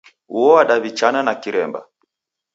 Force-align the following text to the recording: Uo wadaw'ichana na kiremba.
Uo 0.37 0.49
wadaw'ichana 0.55 1.21
na 1.23 1.33
kiremba. 1.41 1.79